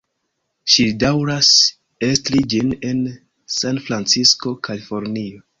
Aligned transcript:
Ŝi 0.75 0.85
daŭras 1.03 1.51
estri 2.09 2.41
ĝin 2.55 2.73
en 2.93 3.05
Sanfrancisko, 3.59 4.59
Kalifornio. 4.71 5.49